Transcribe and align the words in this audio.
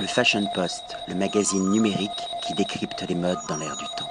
Le 0.00 0.06
Fashion 0.06 0.44
Post, 0.54 0.96
le 1.08 1.14
magazine 1.14 1.70
numérique 1.70 2.10
qui 2.46 2.54
décrypte 2.54 3.04
les 3.08 3.14
modes 3.14 3.38
dans 3.48 3.56
l'air 3.56 3.76
du 3.76 3.84
temps. 3.96 4.08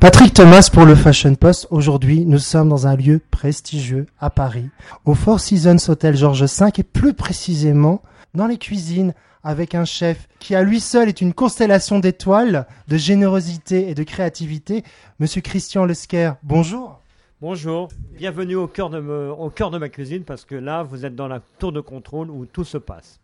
Patrick 0.00 0.34
Thomas 0.34 0.68
pour 0.72 0.84
le 0.86 0.94
Fashion 0.94 1.34
Post. 1.34 1.66
Aujourd'hui, 1.70 2.24
nous 2.24 2.38
sommes 2.38 2.68
dans 2.68 2.86
un 2.86 2.96
lieu 2.96 3.20
prestigieux 3.30 4.06
à 4.18 4.30
Paris, 4.30 4.68
au 5.04 5.14
Four 5.14 5.40
Seasons 5.40 5.76
Hotel 5.90 6.16
Georges 6.16 6.44
V 6.44 6.66
et 6.78 6.82
plus 6.82 7.14
précisément 7.14 8.02
dans 8.34 8.46
les 8.46 8.58
cuisines 8.58 9.14
avec 9.42 9.74
un 9.74 9.84
chef 9.84 10.28
qui 10.38 10.54
à 10.54 10.62
lui 10.62 10.80
seul 10.80 11.08
est 11.08 11.20
une 11.20 11.32
constellation 11.32 11.98
d'étoiles, 11.98 12.66
de 12.88 12.96
générosité 12.96 13.88
et 13.88 13.94
de 13.94 14.02
créativité. 14.02 14.84
Monsieur 15.18 15.40
Christian 15.40 15.84
Lesquer, 15.84 16.32
bonjour. 16.42 17.00
Bonjour, 17.40 17.88
bienvenue 18.18 18.56
au 18.56 18.66
cœur, 18.66 18.90
de 18.90 19.00
me- 19.00 19.32
au 19.32 19.48
cœur 19.48 19.70
de 19.70 19.78
ma 19.78 19.88
cuisine 19.88 20.24
parce 20.24 20.44
que 20.44 20.54
là, 20.54 20.82
vous 20.82 21.06
êtes 21.06 21.16
dans 21.16 21.28
la 21.28 21.40
tour 21.58 21.72
de 21.72 21.80
contrôle 21.80 22.30
où 22.30 22.44
tout 22.44 22.64
se 22.64 22.76
passe. 22.76 23.18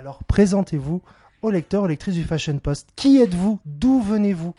Alors 0.00 0.24
présentez-vous 0.24 1.02
aux 1.42 1.50
lecteurs, 1.50 1.82
aux 1.82 1.86
lectrices 1.86 2.14
du 2.14 2.24
Fashion 2.24 2.58
Post. 2.58 2.88
Qui 2.96 3.18
êtes-vous? 3.18 3.60
D'où 3.66 4.00
venez-vous? 4.00 4.54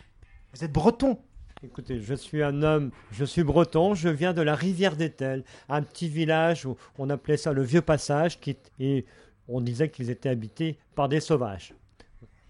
Vous 0.54 0.64
êtes 0.64 0.70
breton. 0.70 1.18
Écoutez, 1.64 2.00
je 2.00 2.14
suis 2.14 2.44
un 2.44 2.62
homme, 2.62 2.92
je 3.10 3.24
suis 3.24 3.42
breton, 3.42 3.96
je 3.96 4.08
viens 4.08 4.34
de 4.34 4.40
la 4.40 4.54
rivière 4.54 4.94
d'Etel, 4.94 5.42
un 5.68 5.82
petit 5.82 6.08
village 6.08 6.64
où 6.64 6.76
on 6.96 7.10
appelait 7.10 7.36
ça 7.36 7.52
le 7.52 7.62
Vieux 7.62 7.80
Passage, 7.80 8.38
qui, 8.38 8.56
et 8.78 9.04
on 9.48 9.60
disait 9.60 9.88
qu'ils 9.88 10.10
étaient 10.10 10.28
habités 10.28 10.78
par 10.94 11.08
des 11.08 11.18
sauvages. 11.18 11.74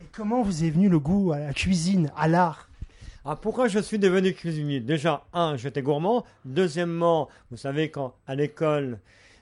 Et 0.02 0.06
comment 0.12 0.42
vous 0.42 0.62
est 0.62 0.70
venu 0.70 0.90
le 0.90 0.98
goût 0.98 1.32
à 1.32 1.38
la 1.38 1.54
cuisine, 1.54 2.10
à 2.14 2.28
l'art? 2.28 2.68
Ah, 3.24 3.36
pourquoi 3.36 3.68
je 3.68 3.78
suis 3.78 3.98
devenu 3.98 4.34
cuisinier? 4.34 4.80
Déjà, 4.80 5.24
un, 5.32 5.56
j'étais 5.56 5.80
gourmand. 5.80 6.26
Deuxièmement, 6.44 7.30
vous 7.50 7.56
savez, 7.56 7.90
quand 7.90 8.16
à 8.26 8.34
l'école, 8.34 8.98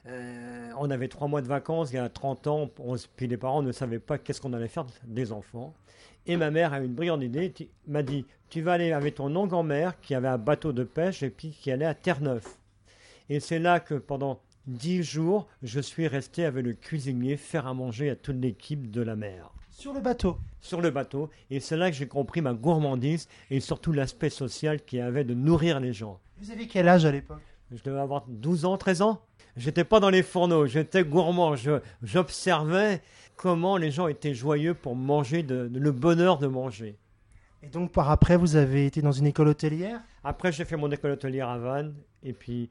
euh, 0.06 0.70
on 0.78 0.90
avait 0.90 1.08
trois 1.08 1.28
mois 1.28 1.42
de 1.42 1.46
vacances, 1.46 1.90
il 1.92 1.96
y 1.96 1.98
a 1.98 2.08
30 2.08 2.46
ans, 2.46 2.70
on- 2.78 2.96
puis 3.16 3.26
les 3.26 3.36
parents 3.36 3.62
ne 3.62 3.72
savaient 3.72 3.98
pas 3.98 4.18
qu'est-ce 4.18 4.40
qu'on 4.40 4.52
allait 4.52 4.68
faire 4.68 4.86
des 5.04 5.32
enfants. 5.32 5.74
Et 6.26 6.36
ma 6.36 6.50
mère 6.50 6.72
a 6.72 6.80
eu 6.80 6.84
une 6.86 6.94
brillante 6.94 7.22
idée, 7.22 7.52
m'a 7.86 8.02
dit, 8.02 8.24
tu 8.48 8.62
vas 8.62 8.72
aller 8.74 8.92
avec 8.92 9.16
ton 9.16 9.34
oncle 9.36 9.54
en 9.54 9.62
mer 9.62 9.98
qui 10.00 10.14
avait 10.14 10.28
un 10.28 10.38
bateau 10.38 10.72
de 10.72 10.84
pêche 10.84 11.22
et 11.22 11.30
puis 11.30 11.50
qui 11.50 11.70
allait 11.70 11.84
à 11.86 11.94
Terre-Neuve. 11.94 12.46
Et 13.28 13.40
c'est 13.40 13.58
là 13.58 13.80
que 13.80 13.94
pendant 13.94 14.40
dix 14.66 15.02
jours, 15.02 15.46
je 15.62 15.80
suis 15.80 16.06
resté 16.08 16.44
avec 16.44 16.64
le 16.64 16.72
cuisinier 16.74 17.36
faire 17.36 17.66
à 17.66 17.74
manger 17.74 18.10
à 18.10 18.16
toute 18.16 18.36
l'équipe 18.40 18.90
de 18.90 19.00
la 19.02 19.16
mer 19.16 19.50
Sur 19.70 19.92
le 19.92 20.00
bateau. 20.00 20.36
sur 20.60 20.80
le 20.80 20.90
bateau. 20.90 21.30
Et 21.50 21.58
c'est 21.60 21.76
là 21.76 21.90
que 21.90 21.96
j'ai 21.96 22.06
compris 22.08 22.42
ma 22.42 22.52
gourmandise 22.52 23.28
et 23.50 23.60
surtout 23.60 23.92
l'aspect 23.92 24.30
social 24.30 24.82
qu'il 24.82 24.98
y 24.98 25.02
avait 25.02 25.24
de 25.24 25.32
nourrir 25.34 25.80
les 25.80 25.92
gens. 25.94 26.20
Vous 26.40 26.50
avez 26.50 26.66
quel 26.66 26.88
âge 26.88 27.04
à 27.06 27.12
l'époque? 27.12 27.40
Je 27.72 27.82
devais 27.82 28.00
avoir 28.00 28.24
12 28.28 28.64
ans, 28.64 28.76
13 28.76 29.02
ans. 29.02 29.22
J'étais 29.56 29.84
pas 29.84 30.00
dans 30.00 30.10
les 30.10 30.22
fourneaux, 30.22 30.66
j'étais 30.66 31.04
gourmand. 31.04 31.54
J'observais 32.02 33.02
comment 33.36 33.76
les 33.76 33.90
gens 33.90 34.06
étaient 34.08 34.34
joyeux 34.34 34.74
pour 34.74 34.94
manger, 34.96 35.42
de, 35.42 35.68
de- 35.68 35.78
le 35.78 35.92
bonheur 35.92 36.38
de 36.38 36.46
manger. 36.46 36.96
Et 37.62 37.68
donc 37.68 37.92
par 37.92 38.10
après, 38.10 38.36
vous 38.36 38.56
avez 38.56 38.86
été 38.86 39.02
dans 39.02 39.12
une 39.12 39.26
école 39.26 39.48
hôtelière? 39.48 40.00
Après, 40.24 40.50
j'ai 40.52 40.64
fait 40.64 40.76
mon 40.76 40.90
école 40.90 41.12
hôtelière 41.12 41.48
à 41.48 41.58
Vannes. 41.58 41.94
Et 42.22 42.32
puis, 42.32 42.70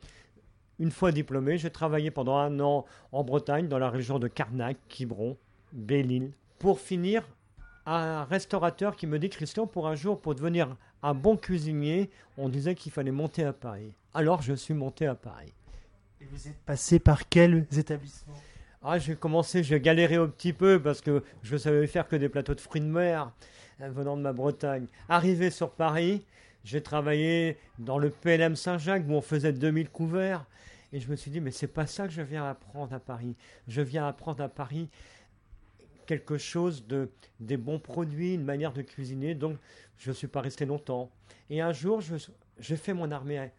une 0.79 0.91
fois 0.91 1.11
diplômé, 1.11 1.57
j'ai 1.57 1.69
travaillé 1.69 2.11
pendant 2.11 2.37
un 2.37 2.59
an 2.59 2.85
en 3.11 3.23
Bretagne, 3.23 3.67
dans 3.67 3.79
la 3.79 3.89
région 3.89 4.19
de 4.19 4.27
Carnac, 4.27 4.77
Quiberon, 4.87 5.37
Belle-Île. 5.73 6.31
Pour 6.59 6.79
finir, 6.79 7.23
un 7.95 8.23
restaurateur 8.23 8.95
qui 8.95 9.07
me 9.07 9.19
dit 9.19 9.29
Christian, 9.29 9.67
pour 9.67 9.87
un 9.87 9.95
jour, 9.95 10.19
pour 10.19 10.35
devenir 10.35 10.75
un 11.01 11.13
bon 11.13 11.37
cuisinier, 11.37 12.09
on 12.37 12.49
disait 12.49 12.75
qu'il 12.75 12.91
fallait 12.91 13.11
monter 13.11 13.43
à 13.43 13.53
Paris. 13.53 13.93
Alors, 14.13 14.41
je 14.41 14.53
suis 14.53 14.73
monté 14.73 15.07
à 15.07 15.15
Paris. 15.15 15.53
Et 16.21 16.25
vous 16.25 16.47
êtes 16.47 16.57
passé 16.65 16.99
par 16.99 17.27
quels 17.29 17.65
établissements? 17.77 18.35
Ah, 18.81 18.97
j'ai 18.97 19.15
commencé, 19.15 19.63
j'ai 19.63 19.79
galéré 19.81 20.15
un 20.15 20.27
petit 20.27 20.53
peu 20.53 20.81
parce 20.81 21.01
que 21.01 21.23
je 21.43 21.57
savais 21.57 21.85
faire 21.87 22.07
que 22.07 22.15
des 22.15 22.29
plateaux 22.29 22.55
de 22.55 22.61
fruits 22.61 22.81
de 22.81 22.85
mer 22.85 23.31
euh, 23.81 23.89
venant 23.89 24.15
de 24.15 24.21
ma 24.21 24.31
Bretagne. 24.31 24.85
Arrivé 25.09 25.49
sur 25.49 25.71
Paris, 25.71 26.25
j'ai 26.63 26.81
travaillé 26.81 27.57
dans 27.77 27.97
le 27.97 28.09
PLM 28.09 28.55
Saint-Jacques 28.55 29.03
où 29.07 29.13
on 29.13 29.21
faisait 29.21 29.51
2000 29.51 29.89
couverts. 29.89 30.45
Et 30.93 30.99
je 30.99 31.09
me 31.09 31.15
suis 31.15 31.29
dit, 31.29 31.41
mais 31.41 31.51
c'est 31.51 31.67
pas 31.67 31.87
ça 31.87 32.07
que 32.07 32.13
je 32.13 32.21
viens 32.21 32.49
apprendre 32.49 32.93
à 32.93 32.99
Paris. 32.99 33.35
Je 33.67 33.81
viens 33.81 34.07
apprendre 34.07 34.43
à 34.43 34.49
Paris 34.49 34.89
quelque 36.09 36.39
chose 36.39 36.87
de 36.87 37.07
des 37.39 37.55
bons 37.55 37.77
produits, 37.77 38.33
une 38.33 38.43
manière 38.43 38.73
de 38.73 38.81
cuisiner. 38.81 39.35
Donc, 39.35 39.57
je 39.99 40.09
ne 40.09 40.15
suis 40.15 40.27
pas 40.27 40.41
resté 40.41 40.65
longtemps. 40.65 41.11
Et 41.51 41.61
un 41.61 41.71
jour, 41.71 42.01
j'ai 42.57 42.75
fait 42.77 42.95
mon 42.95 43.11
armée 43.11 43.37
à, 43.37 43.51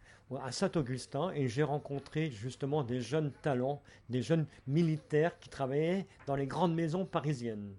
à 0.43 0.51
Saint-Augustin 0.51 1.31
et 1.31 1.47
j'ai 1.47 1.63
rencontré 1.63 2.29
justement 2.33 2.83
des 2.83 3.01
jeunes 3.01 3.31
talents, 3.43 3.81
des 4.09 4.21
jeunes 4.21 4.47
militaires 4.67 5.39
qui 5.39 5.49
travaillaient 5.49 6.07
dans 6.27 6.35
les 6.35 6.49
grandes 6.49 6.75
maisons 6.75 7.05
parisiennes. 7.05 7.73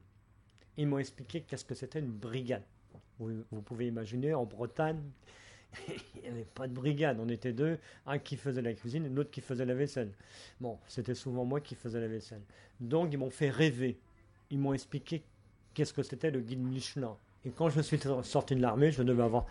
Ils 0.77 0.87
m'ont 0.87 0.99
expliqué 0.99 1.41
qu'est-ce 1.41 1.65
que 1.65 1.75
c'était 1.75 1.99
une 1.99 2.13
brigade. 2.13 2.63
Vous, 3.19 3.43
vous 3.51 3.61
pouvez 3.61 3.87
imaginer, 3.87 4.33
en 4.33 4.45
Bretagne, 4.45 5.01
il 6.15 6.21
n'y 6.21 6.29
avait 6.29 6.45
pas 6.45 6.69
de 6.69 6.73
brigade. 6.73 7.17
On 7.19 7.27
était 7.27 7.51
deux, 7.51 7.77
un 8.05 8.19
qui 8.19 8.37
faisait 8.37 8.61
la 8.61 8.73
cuisine 8.73 9.05
et 9.05 9.09
l'autre 9.09 9.31
qui 9.31 9.41
faisait 9.41 9.65
la 9.65 9.75
vaisselle. 9.75 10.13
Bon, 10.61 10.79
c'était 10.87 11.13
souvent 11.13 11.43
moi 11.43 11.59
qui 11.59 11.75
faisais 11.75 11.99
la 11.99 12.07
vaisselle. 12.07 12.41
Donc, 12.79 13.09
ils 13.11 13.17
m'ont 13.17 13.29
fait 13.29 13.49
rêver. 13.49 13.99
Ils 14.51 14.59
m'ont 14.59 14.73
expliqué 14.73 15.23
qu'est-ce 15.73 15.93
que 15.93 16.03
c'était 16.03 16.31
le 16.31 16.41
guide 16.41 16.61
Michelin. 16.61 17.15
Et 17.45 17.49
quand 17.49 17.69
je 17.69 17.81
suis 17.81 17.99
sorti 18.23 18.55
de 18.55 18.61
l'armée, 18.61 18.91
je 18.91 19.01
devais 19.01 19.23
avoir 19.23 19.45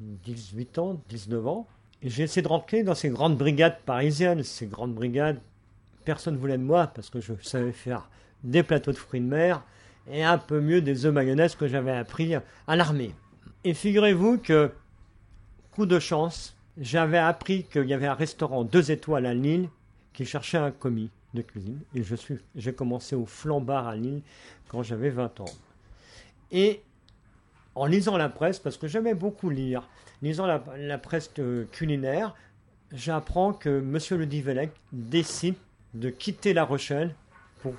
18 0.00 0.78
ans, 0.78 1.00
19 1.08 1.46
ans. 1.46 1.66
Et 2.02 2.08
j'ai 2.08 2.22
essayé 2.22 2.42
de 2.42 2.48
rentrer 2.48 2.84
dans 2.84 2.94
ces 2.94 3.10
grandes 3.10 3.36
brigades 3.36 3.80
parisiennes. 3.84 4.42
Ces 4.42 4.66
grandes 4.66 4.94
brigades, 4.94 5.40
personne 6.04 6.34
ne 6.34 6.38
voulait 6.38 6.56
de 6.56 6.62
moi 6.62 6.86
parce 6.86 7.10
que 7.10 7.20
je 7.20 7.34
savais 7.42 7.72
faire 7.72 8.08
des 8.44 8.62
plateaux 8.62 8.92
de 8.92 8.96
fruits 8.96 9.20
de 9.20 9.26
mer 9.26 9.62
et 10.10 10.22
un 10.22 10.38
peu 10.38 10.60
mieux 10.60 10.80
des 10.80 11.04
œufs 11.04 11.12
mayonnaise 11.12 11.54
que 11.54 11.66
j'avais 11.66 11.90
appris 11.90 12.34
à 12.66 12.76
l'armée. 12.76 13.14
Et 13.64 13.74
figurez-vous 13.74 14.38
que, 14.38 14.70
coup 15.72 15.86
de 15.86 15.98
chance, 15.98 16.56
j'avais 16.78 17.18
appris 17.18 17.64
qu'il 17.64 17.86
y 17.86 17.94
avait 17.94 18.06
un 18.06 18.14
restaurant 18.14 18.62
deux 18.62 18.90
étoiles 18.92 19.26
à 19.26 19.34
Lille 19.34 19.68
qui 20.12 20.24
cherchait 20.24 20.58
un 20.58 20.70
commis 20.70 21.10
de 21.34 21.42
cuisine. 21.42 21.80
Et 21.94 22.02
je 22.02 22.14
suis, 22.14 22.38
j'ai 22.56 22.72
commencé 22.72 23.14
au 23.14 23.26
flambard 23.26 23.88
à 23.88 23.96
Lille 23.96 24.22
quand 24.68 24.82
j'avais 24.82 25.10
20 25.10 25.40
ans. 25.40 25.50
Et 26.50 26.82
en 27.74 27.86
lisant 27.86 28.16
la 28.16 28.28
presse, 28.28 28.58
parce 28.58 28.76
que 28.76 28.88
j'aimais 28.88 29.14
beaucoup 29.14 29.50
lire, 29.50 29.88
lisant 30.22 30.46
la, 30.46 30.98
presse 30.98 31.30
euh, 31.38 31.64
culinaire, 31.70 32.34
j'apprends 32.92 33.52
que 33.52 33.78
M. 33.78 33.98
Le 34.18 34.26
Divelec 34.26 34.70
décide 34.92 35.54
de 35.94 36.10
quitter 36.10 36.52
La 36.52 36.64
Rochelle 36.64 37.14
pour 37.60 37.74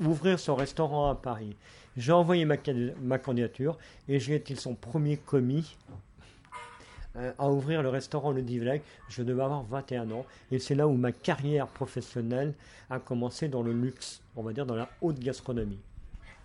ouvrir 0.00 0.38
son 0.38 0.54
restaurant 0.54 1.10
à 1.10 1.14
Paris. 1.14 1.56
J'ai 1.96 2.12
envoyé 2.12 2.44
ma, 2.44 2.56
ma 3.00 3.18
candidature 3.18 3.78
et 4.08 4.18
j'ai 4.20 4.34
été 4.34 4.54
son 4.54 4.74
premier 4.74 5.16
commis 5.16 5.76
à 7.38 7.50
ouvrir 7.50 7.82
le 7.82 7.88
restaurant 7.88 8.30
Le 8.30 8.42
Divelec. 8.42 8.82
Je 9.08 9.22
devais 9.22 9.42
avoir 9.42 9.62
21 9.64 10.10
ans 10.10 10.26
et 10.50 10.58
c'est 10.58 10.74
là 10.74 10.86
où 10.86 10.94
ma 10.94 11.12
carrière 11.12 11.66
professionnelle 11.66 12.54
a 12.90 12.98
commencé 12.98 13.48
dans 13.48 13.62
le 13.62 13.72
luxe, 13.72 14.20
on 14.36 14.42
va 14.42 14.52
dire 14.52 14.66
dans 14.66 14.76
la 14.76 14.88
haute 15.00 15.18
gastronomie. 15.18 15.80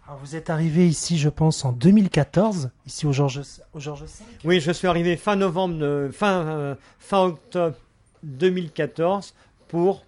Alors 0.08 0.20
vous 0.20 0.36
êtes 0.36 0.50
arrivé 0.50 0.88
ici, 0.88 1.18
je 1.18 1.30
pense, 1.30 1.64
en 1.64 1.72
2014, 1.72 2.72
ici 2.88 3.06
au 3.06 3.14
Georges, 3.14 3.42
au 3.74 3.80
Georges 3.80 4.04
V? 4.04 4.10
Oui, 4.44 4.60
je 4.60 4.72
suis 4.72 4.88
arrivé 4.88 5.16
fin 5.16 5.36
novembre, 5.36 5.78
euh, 5.82 6.12
fin, 6.12 6.48
euh, 6.48 6.76
fin 7.00 7.26
octobre 7.26 7.78
2014 8.24 9.34
pour, 9.68 10.06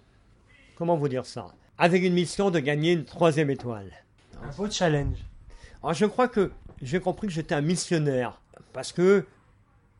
comment 0.76 0.96
vous 0.96 1.08
dire 1.08 1.24
ça, 1.24 1.46
avec 1.78 2.02
une 2.02 2.12
mission 2.14 2.50
de 2.50 2.58
gagner 2.58 2.92
une 2.92 3.04
troisième 3.04 3.50
étoile. 3.50 3.90
Un 4.42 4.50
beau 4.56 4.68
challenge. 4.68 5.18
Alors 5.82 5.94
je 5.94 6.06
crois 6.06 6.28
que 6.28 6.50
j'ai 6.82 6.98
compris 6.98 7.28
que 7.28 7.32
j'étais 7.32 7.54
un 7.54 7.60
missionnaire 7.60 8.40
parce 8.72 8.92
que 8.92 9.24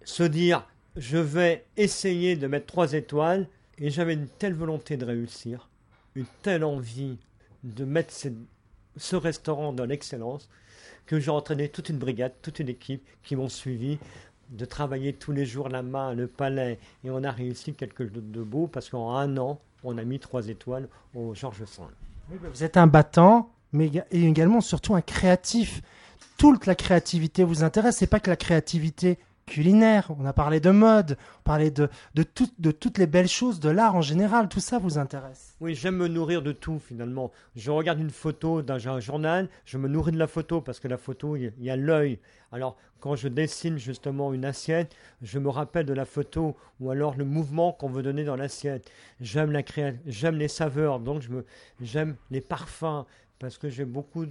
se 0.04 0.22
dire 0.22 0.66
je 0.97 1.19
vais 1.19 1.65
essayer 1.76 2.37
de 2.37 2.47
mettre 2.47 2.66
trois 2.66 2.92
étoiles 2.92 3.48
et 3.78 3.91
j'avais 3.91 4.15
une 4.15 4.28
telle 4.28 4.54
volonté 4.54 4.97
de 4.97 5.04
réussir, 5.04 5.69
une 6.15 6.26
telle 6.42 6.65
envie 6.65 7.19
de 7.65 7.84
mettre 7.84 8.15
ce, 8.97 9.16
restaurant 9.16 9.72
dans 9.72 9.87
l'excellence 9.87 10.48
que 11.06 11.18
j'ai 11.18 11.30
entraîné 11.30 11.68
toute 11.68 11.89
une 11.89 11.98
brigade, 11.98 12.33
toute 12.42 12.60
une 12.60 12.68
équipe 12.68 13.04
qui 13.22 13.34
m'ont 13.36 13.48
suivi 13.48 13.98
de 14.51 14.65
travailler 14.65 15.15
tous 15.15 15.33
les 15.33 15.47
jours 15.47 15.68
la 15.68 15.83
main, 15.83 16.15
le 16.15 16.28
palais 16.28 16.78
et 17.03 17.10
on 17.10 17.24
a 17.24 17.30
réussi 17.30 17.74
quelque 17.74 18.07
chose 18.07 18.12
de 18.15 18.42
beau 18.42 18.68
parce 18.68 18.91
qu'en 18.91 19.16
un 19.16 19.36
an 19.36 19.60
on 19.84 19.98
a 19.98 20.04
mis 20.04 20.18
trois 20.18 20.48
étoiles 20.48 20.89
au 21.15 21.34
Georges. 21.34 21.65
Oui, 22.30 22.39
bah, 22.42 22.48
vous 22.53 22.65
êtes 22.65 22.77
un 22.77 22.86
battant, 22.86 23.50
mais 23.72 23.91
également 24.10 24.60
surtout 24.60 24.95
un 24.95 25.03
créatif. 25.03 25.83
Toute 26.39 26.66
la 26.66 26.74
créativité 26.74 27.45
vous 27.45 27.62
intéresse. 27.62 27.98
C'est 27.98 28.07
pas 28.07 28.18
que 28.18 28.30
la 28.30 28.36
créativité 28.36 29.18
culinaire. 29.47 30.11
On 30.19 30.25
a 30.25 30.33
parlé 30.33 30.61
de 30.61 30.71
mode, 30.71 31.17
on 31.41 31.43
parlait 31.43 31.71
de, 31.71 31.89
de, 32.15 32.25
de 32.59 32.71
toutes 32.71 32.99
les 32.99 33.07
belles 33.07 33.29
choses, 33.29 33.61
de 33.61 33.69
l'art 33.71 33.95
en 33.97 34.03
général. 34.03 34.49
Tout 34.49 34.61
ça 34.61 34.79
vous 34.79 34.99
intéresse? 34.99 35.57
Oui, 35.61 35.75
j'aime 35.75 35.97
me 35.97 36.09
nourrir 36.09 36.43
de 36.43 36.53
tout 36.53 36.79
finalement. 36.79 37.31
Je 37.57 37.71
regarde 37.71 38.01
une 38.01 38.11
photo 38.11 38.63
d'un 38.63 38.75
un 38.87 39.01
journal, 39.01 39.49
je 39.65 39.79
me 39.79 39.89
nourris 39.89 40.13
de 40.13 40.19
la 40.19 40.27
photo 40.27 40.61
parce 40.61 40.81
que 40.81 40.89
la 40.89 40.99
photo, 40.99 41.37
il 41.37 41.53
y 41.59 41.71
a- 41.71 41.77
l'œil. 41.77 42.19
Alors, 42.53 42.77
quand 43.01 43.17
je 43.17 43.29
dessine 43.29 43.79
justement 43.79 44.33
une 44.33 44.45
assiette, 44.45 44.95
je 45.23 45.39
me 45.39 45.49
rappelle 45.49 45.87
de 45.87 45.93
la 45.93 46.05
photo 46.05 46.57
ou 46.81 46.91
alors 46.91 47.17
le 47.17 47.25
mouvement 47.25 47.73
qu'on 47.73 47.89
veut 47.89 48.03
donner 48.03 48.25
dans 48.25 48.37
l'assiette. 48.37 48.91
J'aime 49.21 49.51
la 49.53 49.63
créa- 49.63 49.95
j'aime 50.07 50.37
les 50.37 50.49
saveurs, 50.49 51.01
donc 51.01 51.29
me, 51.29 51.45
j'aime 51.81 52.17
les 52.31 52.41
parfums. 52.41 53.05
parce 53.41 53.59
que 53.59 53.69
j'ai 53.69 53.85
beaucoup 53.85 54.25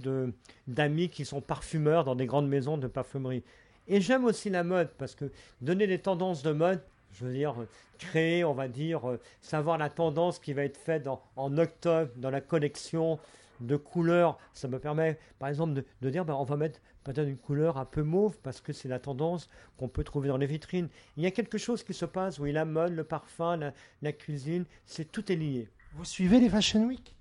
d'amis 0.66 1.08
qui 1.08 1.24
sont 1.24 1.40
parfumeurs 1.40 2.04
dans 2.04 2.16
des 2.16 2.26
grandes 2.26 2.48
maisons 2.48 2.78
de 2.78 2.88
parfumerie. 2.88 3.44
Et 3.88 4.00
j'aime 4.00 4.24
aussi 4.24 4.50
la 4.50 4.64
mode, 4.64 4.90
parce 4.98 5.14
que 5.14 5.30
donner 5.60 5.86
des 5.86 5.98
tendances 5.98 6.42
de 6.42 6.52
mode, 6.52 6.80
je 7.12 7.24
veux 7.24 7.32
dire, 7.32 7.60
euh, 7.60 7.68
créer, 7.98 8.44
on 8.44 8.54
va 8.54 8.68
dire, 8.68 9.08
euh, 9.08 9.20
savoir 9.40 9.78
la 9.78 9.90
tendance 9.90 10.38
qui 10.38 10.52
va 10.52 10.64
être 10.64 10.76
faite 10.76 11.06
en, 11.36 11.58
octobre 11.58 12.10
dans 12.16 12.30
la 12.30 12.40
collection 12.40 13.18
de 13.60 13.76
couleurs, 13.76 14.38
ça 14.52 14.68
me 14.68 14.78
permet, 14.78 15.18
par 15.38 15.48
exemple, 15.48 15.74
de, 15.74 15.84
de 16.02 16.10
dire, 16.10 16.24
ben, 16.24 16.34
on 16.34 16.44
va 16.44 16.56
mettre 16.56 16.80
peut-être 17.04 17.28
une 17.28 17.36
couleur 17.36 17.76
un 17.76 17.84
peu 17.84 18.02
mauve, 18.02 18.36
parce 18.42 18.60
que 18.60 18.72
c'est 18.72 18.88
la 18.88 18.98
tendance 18.98 19.48
qu'on 19.76 19.88
peut 19.88 20.02
trouver 20.02 20.28
dans 20.28 20.38
les 20.38 20.46
vitrines. 20.46 20.88
Il 21.16 21.22
y 21.22 21.26
a 21.26 21.30
quelque 21.30 21.58
chose 21.58 21.84
qui 21.84 21.92
se 21.92 22.06
passe, 22.06 22.38
oui, 22.38 22.52
la 22.52 22.64
mode, 22.64 22.94
le 22.94 23.04
parfum, 23.04 23.56
la, 23.56 23.72
la 24.02 24.12
cuisine, 24.12 24.64
c'est 24.86 25.12
tout 25.12 25.30
est 25.30 25.36
lié. 25.36 25.68
Vous 25.92 26.04
suivez 26.04 26.40
les 26.40 26.48
Fashion 26.48 26.86
Week? 26.86 27.14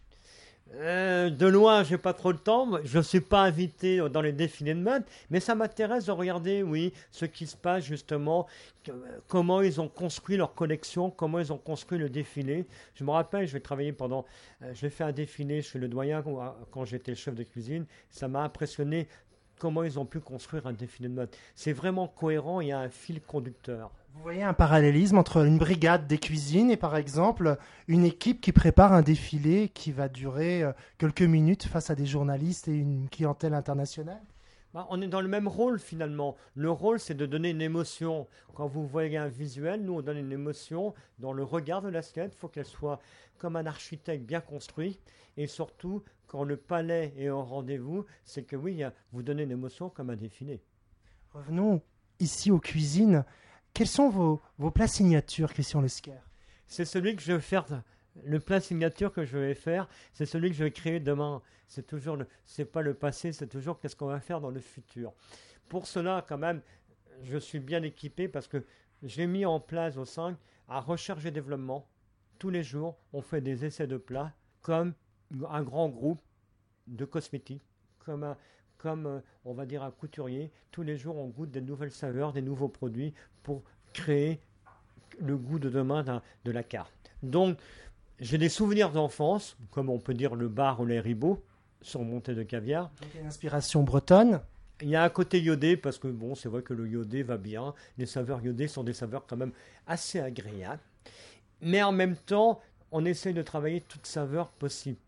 Euh, 0.76 1.30
de 1.30 1.46
loin, 1.46 1.84
j'ai 1.84 1.98
pas 2.00 2.14
trop 2.14 2.32
le 2.32 2.38
temps. 2.38 2.80
Je 2.84 2.98
ne 2.98 3.04
suis 3.04 3.20
pas 3.22 3.44
invité 3.44 3.98
dans 4.10 4.22
les 4.22 4.32
défilés 4.32 4.74
de 4.74 4.80
mode, 4.80 5.04
mais 5.30 5.40
ça 5.40 5.54
m'intéresse 5.54 6.06
de 6.06 6.12
regarder, 6.12 6.64
oui, 6.64 6.94
ce 7.12 7.26
qui 7.26 7.46
se 7.46 7.56
passe 7.56 7.84
justement, 7.84 8.48
que- 8.84 8.92
comment 9.28 9.62
ils 9.62 9.80
ont 9.82 9.88
construit 9.88 10.36
leur 10.36 10.56
collection, 10.56 11.12
comment 11.12 11.40
ils 11.40 11.54
ont 11.54 11.58
construit 11.60 12.00
le 12.00 12.10
défilé. 12.10 12.66
Je 12.96 13.04
me 13.04 13.12
rappelle, 13.12 13.46
je 13.46 13.54
vais 13.54 13.60
travailler 13.60 13.92
pendant, 13.94 14.26
euh, 14.64 14.72
j'ai 14.74 14.90
fait 14.90 15.04
un 15.04 15.12
défilé 15.12 15.62
chez 15.62 15.78
le 15.78 15.88
doyen 15.88 16.24
quand, 16.24 16.56
quand 16.72 16.86
j'étais 16.86 17.14
chef 17.14 17.36
de 17.36 17.44
cuisine. 17.44 17.86
Ça 18.10 18.28
m'a 18.28 18.42
impressionné 18.42 19.08
comment 19.60 19.84
ils 19.84 20.00
ont 20.00 20.06
pu 20.06 20.20
construire 20.22 20.66
un 20.66 20.74
défilé 20.74 21.08
de 21.08 21.14
mode. 21.14 21.30
C'est 21.56 21.74
vraiment 21.74 22.08
cohérent, 22.08 22.62
il 22.62 22.70
y 22.70 22.72
a 22.72 22.80
un 22.80 22.90
fil 22.90 23.22
conducteur. 23.22 23.92
Vous 24.14 24.22
voyez 24.22 24.44
un 24.44 24.54
parallélisme 24.54 25.18
entre 25.18 25.44
une 25.44 25.58
brigade 25.58 26.06
des 26.06 26.20
cuisines 26.20 26.70
et 26.70 26.78
par 26.78 26.96
exemple 26.96 27.58
une 27.88 28.06
équipe 28.06 28.42
qui 28.42 28.52
prépare 28.52 28.94
un 28.94 29.02
défilé 29.02 29.70
qui 29.70 29.92
va 29.92 30.08
durer 30.08 30.62
euh, 30.62 30.72
quelques 31.00 31.24
minutes 31.24 31.64
face 31.64 31.90
à 31.90 31.96
des 31.96 32.06
journalistes 32.06 32.68
et 32.68 32.76
une 32.76 33.10
clientèle 33.10 33.56
internationale? 33.56 34.22
Bah, 34.74 34.86
on 34.92 35.02
est 35.02 35.08
dans 35.08 35.20
le 35.20 35.28
même 35.28 35.48
rôle 35.48 35.80
finalement. 35.80 36.36
Le 36.54 36.70
rôle, 36.70 37.00
c'est 37.00 37.16
de 37.16 37.26
donner 37.26 37.50
une 37.50 37.62
émotion. 37.62 38.28
Quand 38.54 38.68
vous 38.68 38.86
voyez 38.86 39.18
un 39.18 39.28
visuel, 39.28 39.84
nous, 39.84 39.94
on 39.94 40.02
donne 40.02 40.18
une 40.18 40.32
émotion 40.32 40.94
dans 41.18 41.34
le 41.34 41.44
regard 41.44 41.82
de 41.82 41.90
l'assiette. 41.90 42.34
Il 42.36 42.40
faut 42.40 42.48
qu'elle 42.48 42.66
soit 42.66 43.00
comme 43.40 43.56
un 43.56 43.66
architecte 43.66 44.26
bien 44.26 44.42
construit. 44.42 45.00
Et 45.38 45.48
surtout, 45.48 46.04
quand 46.28 46.44
le 46.44 46.58
palais 46.58 47.14
est 47.18 47.30
au 47.30 47.44
rendez-vous, 47.44 48.06
c'est 48.24 48.44
que 48.44 48.56
oui, 48.56 48.84
vous 49.12 49.24
donnez 49.24 49.44
une 49.44 49.52
émotion 49.52 49.90
comme 49.90 50.12
un 50.12 50.16
défilé. 50.16 50.62
Revenons 51.34 51.82
ici 52.20 52.52
aux 52.52 52.60
cuisines. 52.60 53.26
Quels 53.74 53.88
sont 53.88 54.10
vos, 54.10 54.40
vos 54.60 54.70
plats 54.70 54.88
signatures, 54.88 55.52
Christian 55.52 55.82
Lesquer 55.82 56.20
C'est 56.68 56.86
celui 56.86 57.16
que 57.16 57.24
je 57.24 57.34
vais 57.34 57.42
faire. 57.42 57.66
Le 58.24 58.40
plat 58.40 58.60
signature 58.60 59.12
que 59.12 59.26
je 59.26 59.36
vais 59.36 59.56
faire, 59.56 59.90
c'est 60.14 60.28
celui 60.28 60.52
que 60.52 60.56
je 60.56 60.64
vais 60.64 60.72
créer 60.72 61.00
demain. 61.00 61.42
C'est 61.68 61.88
toujours 61.88 62.20
c'est 62.46 62.66
pas 62.66 62.84
le 62.84 62.94
passé, 62.94 63.32
c'est 63.32 63.48
toujours 63.48 63.80
qu'est-ce 63.80 63.96
qu'on 63.96 64.06
va 64.06 64.20
faire 64.20 64.42
dans 64.42 64.52
le 64.52 64.60
futur. 64.60 65.12
Pour 65.70 65.88
cela, 65.88 66.24
quand 66.28 66.38
même, 66.38 66.62
je 67.24 67.36
suis 67.40 67.60
bien 67.60 67.82
équipé 67.82 68.28
parce 68.28 68.48
que 68.48 68.64
j'ai 69.02 69.26
mis 69.26 69.44
en 69.44 69.60
place 69.60 69.98
au 69.98 70.06
5 70.06 70.38
à 70.68 70.80
recherche 70.80 71.26
et 71.26 71.32
développement. 71.32 71.90
Tous 72.38 72.52
les 72.52 72.62
jours, 72.62 73.00
on 73.12 73.24
fait 73.24 73.42
des 73.42 73.66
essais 73.66 73.88
de 73.88 73.98
plats 73.98 74.34
comme 74.62 74.94
un 75.50 75.64
grand 75.64 75.90
groupe 75.90 76.22
de 76.86 77.06
cosmétiques, 77.06 77.64
comme 77.98 78.24
un, 78.24 78.38
comme 78.84 79.08
euh, 79.08 79.20
on 79.46 79.54
va 79.54 79.66
dire 79.66 79.82
un 79.82 79.92
couturier. 79.92 80.52
Tous 80.72 80.84
les 80.84 80.98
jours, 80.98 81.18
on 81.18 81.28
goûte 81.28 81.52
des 81.52 81.62
nouvelles 81.62 81.92
saveurs, 81.92 82.34
des 82.34 82.42
nouveaux 82.42 82.68
produits 82.68 83.14
pour 83.42 83.64
créer 83.94 84.42
le 85.22 85.38
goût 85.38 85.58
de 85.58 85.70
demain 85.70 86.04
de 86.04 86.52
la 86.52 86.64
carte. 86.64 86.92
Donc, 87.24 87.58
j'ai 88.20 88.38
des 88.38 88.50
souvenirs 88.50 88.92
d'enfance, 88.92 89.56
comme 89.72 89.90
on 89.90 90.00
peut 90.00 90.14
dire 90.14 90.36
le 90.36 90.50
bar 90.50 90.82
ou 90.82 90.86
les 90.86 91.00
ribots, 91.00 91.42
surmontés 91.82 92.36
de 92.36 92.44
caviar. 92.44 92.92
Donc, 93.02 93.10
il 93.14 93.16
y 93.16 93.18
a 93.20 93.22
une 93.22 93.28
inspiration 93.28 93.84
bretonne. 93.84 94.42
Il 94.82 94.90
y 94.90 94.96
a 94.98 95.04
un 95.04 95.10
côté 95.10 95.40
iodé, 95.40 95.78
parce 95.78 95.98
que 95.98 96.10
bon, 96.10 96.36
c'est 96.36 96.50
vrai 96.50 96.62
que 96.62 96.74
le 96.74 96.88
iodé 96.88 97.24
va 97.24 97.38
bien. 97.38 97.74
Les 97.98 98.06
saveurs 98.06 98.42
iodées 98.42 98.68
sont 98.68 98.84
des 98.84 98.94
saveurs 98.94 99.26
quand 99.28 99.38
même 99.38 99.54
assez 99.88 100.20
agréables. 100.20 100.82
Mais 101.62 101.82
en 101.82 101.94
même 101.94 102.18
temps, 102.18 102.60
on 102.92 103.06
essaie 103.06 103.32
de 103.34 103.42
travailler 103.42 103.80
toutes 103.80 104.08
saveurs 104.08 104.50
possibles. 104.50 105.00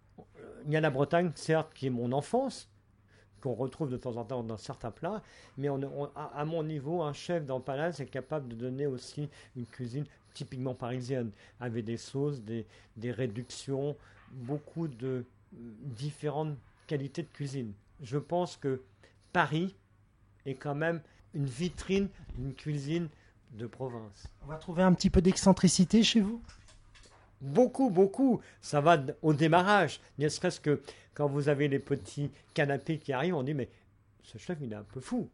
Il 0.65 0.71
y 0.71 0.77
a 0.77 0.81
la 0.81 0.91
Bretagne, 0.91 1.31
certes, 1.35 1.73
qui 1.73 1.87
est 1.87 1.91
mon 1.91 2.13
enfance, 2.13 2.69
qu'on 3.41 3.53
retrouve 3.53 3.89
de 3.89 3.97
temps 3.97 4.17
en 4.17 4.25
temps 4.25 4.43
dans 4.43 4.57
certains 4.57 4.91
plats, 4.91 5.21
mais 5.57 5.67
à, 6.15 6.45
mon 6.45 6.63
niveau, 6.63 7.01
un 7.03 7.13
chef 7.13 7.45
dans 7.45 7.59
est 7.59 8.09
capable 8.09 8.49
de 8.49 8.55
donner 8.55 8.87
aussi 8.87 9.29
une 9.55 9.65
cuisine 9.65 10.05
typiquement 10.33 10.75
parisienne, 10.75 11.31
avec 11.59 11.85
des 11.85 11.97
sauces, 11.97 12.41
des, 12.41 12.65
des 12.97 13.11
réductions, 13.11 13.95
beaucoup 14.31 14.87
de 14.87 15.07
euh, 15.07 15.23
différentes 15.81 16.57
qualités 16.87 17.23
de 17.23 17.29
cuisine. 17.29 17.71
Je 18.01 18.17
pense 18.17 18.57
que 18.57 18.81
Paris 19.31 19.75
est 20.45 20.55
quand 20.55 20.75
même 20.75 21.01
une 21.33 21.45
vitrine 21.45 22.09
d'une 22.37 22.53
cuisine 22.53 23.09
de 23.53 23.67
province. 23.67 24.27
On 24.43 24.47
va 24.47 24.57
trouver 24.57 24.83
un 24.83 24.93
petit 24.93 25.09
peu 25.09 25.21
d'excentricité 25.21 26.03
chez 26.03 26.21
vous? 26.21 26.41
Beaucoup, 27.41 27.89
beaucoup. 27.89 28.41
Ça 28.61 28.81
va 28.81 29.01
au 29.21 29.33
démarrage. 29.33 29.99
Ne 30.17 30.29
serait-ce 30.29 30.59
que 30.59 30.81
quand 31.13 31.27
vous 31.27 31.49
avez 31.49 31.67
les 31.67 31.79
petits 31.79 32.29
canapés 32.53 32.97
qui 32.97 33.13
arrivent, 33.13 33.35
on 33.35 33.43
dit 33.43 33.53
mais 33.53 33.69
ce 34.23 34.37
chef 34.37 34.57
il 34.61 34.71
est 34.71 34.75
un 34.75 34.85
peu 34.93 34.99
fou. 34.99 35.27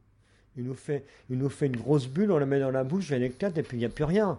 Il 0.57 0.65
nous 0.65 0.75
fait, 0.75 1.05
il 1.29 1.37
nous 1.37 1.49
fait 1.49 1.67
une 1.67 1.77
grosse 1.77 2.07
bulle, 2.07 2.31
on 2.31 2.37
la 2.37 2.45
met 2.45 2.59
dans 2.59 2.71
la 2.71 2.83
bouche, 2.83 3.11
elle 3.11 3.23
éclate 3.23 3.57
et 3.57 3.63
puis 3.63 3.77
il 3.77 3.79
n'y 3.79 3.85
a 3.85 3.89
plus 3.89 4.03
rien. 4.03 4.37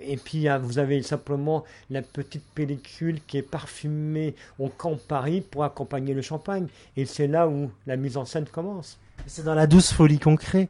Et 0.00 0.16
puis 0.16 0.46
vous 0.60 0.78
avez 0.78 1.02
simplement 1.02 1.64
la 1.90 2.02
petite 2.02 2.44
pellicule 2.54 3.20
qui 3.26 3.38
est 3.38 3.42
parfumée 3.42 4.34
au 4.58 4.68
camp 4.68 4.96
Paris 4.96 5.42
pour 5.42 5.64
accompagner 5.64 6.14
le 6.14 6.22
champagne. 6.22 6.66
Et 6.96 7.04
c'est 7.04 7.26
là 7.26 7.48
où 7.48 7.70
la 7.86 7.96
mise 7.96 8.16
en 8.16 8.24
scène 8.24 8.46
commence. 8.46 8.98
C'est 9.26 9.44
dans 9.44 9.54
la 9.54 9.66
douce 9.66 9.92
folie 9.92 10.18
qu'on 10.18 10.36
crée. 10.36 10.68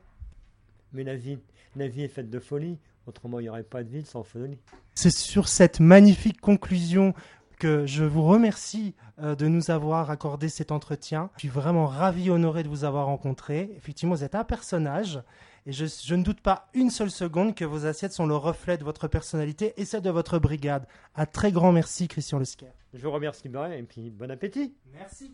Mais 0.92 1.04
la 1.04 1.16
vie, 1.16 1.38
la 1.76 1.88
vie 1.88 2.02
est 2.02 2.08
faite 2.08 2.28
de 2.28 2.38
folie. 2.38 2.76
Autrement, 3.06 3.40
il 3.40 3.44
n'y 3.44 3.48
aurait 3.48 3.62
pas 3.62 3.82
de 3.82 3.88
vie 3.88 4.04
sans 4.04 4.22
folie. 4.22 4.58
C'est 4.94 5.10
sur 5.10 5.48
cette 5.48 5.80
magnifique 5.80 6.40
conclusion 6.40 7.14
que 7.58 7.86
je 7.86 8.04
vous 8.04 8.24
remercie 8.24 8.94
euh, 9.20 9.36
de 9.36 9.46
nous 9.46 9.70
avoir 9.70 10.10
accordé 10.10 10.48
cet 10.48 10.72
entretien. 10.72 11.30
Je 11.36 11.40
suis 11.40 11.48
vraiment 11.48 11.86
ravi, 11.86 12.28
honoré 12.28 12.64
de 12.64 12.68
vous 12.68 12.84
avoir 12.84 13.06
rencontré. 13.06 13.70
Effectivement, 13.76 14.14
vous 14.14 14.24
êtes 14.24 14.34
un 14.34 14.42
personnage 14.44 15.22
et 15.64 15.72
je, 15.72 15.86
je 15.86 16.14
ne 16.16 16.24
doute 16.24 16.40
pas 16.40 16.68
une 16.74 16.90
seule 16.90 17.10
seconde 17.10 17.54
que 17.54 17.64
vos 17.64 17.86
assiettes 17.86 18.12
sont 18.12 18.26
le 18.26 18.34
reflet 18.34 18.78
de 18.78 18.84
votre 18.84 19.06
personnalité 19.06 19.74
et 19.76 19.84
celle 19.84 20.02
de 20.02 20.10
votre 20.10 20.40
brigade. 20.40 20.86
Un 21.14 21.26
très 21.26 21.52
grand 21.52 21.70
merci, 21.70 22.08
Christian 22.08 22.40
Lesquer. 22.40 22.66
Je 22.94 23.02
vous 23.02 23.12
remercie 23.12 23.48
bien 23.48 23.70
et 23.70 23.82
puis 23.84 24.10
bon 24.10 24.30
appétit. 24.30 24.74
Merci. 24.92 25.32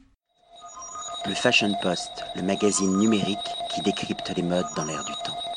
Le 1.27 1.35
Fashion 1.35 1.73
Post, 1.83 2.25
le 2.37 2.43
magazine 2.43 2.99
numérique 2.99 3.39
qui 3.75 3.83
décrypte 3.83 4.33
les 4.37 4.43
modes 4.43 4.67
dans 4.77 4.85
l'air 4.85 5.03
du 5.05 5.13
temps. 5.25 5.48